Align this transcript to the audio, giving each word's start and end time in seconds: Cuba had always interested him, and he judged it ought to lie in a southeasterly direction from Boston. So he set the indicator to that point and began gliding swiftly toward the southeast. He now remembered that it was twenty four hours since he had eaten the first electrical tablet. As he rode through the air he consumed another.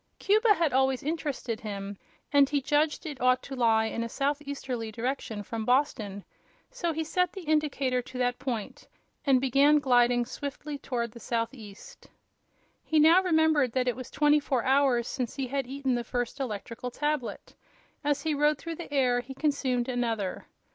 Cuba 0.17 0.55
had 0.55 0.73
always 0.73 1.03
interested 1.03 1.59
him, 1.59 1.95
and 2.33 2.49
he 2.49 2.59
judged 2.59 3.05
it 3.05 3.21
ought 3.21 3.43
to 3.43 3.55
lie 3.55 3.85
in 3.85 4.01
a 4.03 4.09
southeasterly 4.09 4.91
direction 4.91 5.43
from 5.43 5.63
Boston. 5.63 6.25
So 6.71 6.91
he 6.91 7.03
set 7.03 7.31
the 7.33 7.43
indicator 7.43 8.01
to 8.01 8.17
that 8.17 8.39
point 8.39 8.87
and 9.27 9.39
began 9.39 9.77
gliding 9.77 10.25
swiftly 10.25 10.79
toward 10.79 11.11
the 11.11 11.19
southeast. 11.19 12.07
He 12.83 12.99
now 12.99 13.21
remembered 13.21 13.73
that 13.73 13.87
it 13.87 13.95
was 13.95 14.09
twenty 14.09 14.39
four 14.39 14.63
hours 14.63 15.07
since 15.07 15.35
he 15.35 15.45
had 15.45 15.67
eaten 15.67 15.93
the 15.93 16.03
first 16.03 16.39
electrical 16.39 16.89
tablet. 16.89 17.53
As 18.03 18.23
he 18.23 18.33
rode 18.33 18.57
through 18.57 18.77
the 18.77 18.91
air 18.91 19.19
he 19.19 19.35
consumed 19.35 19.87
another. 19.87 20.47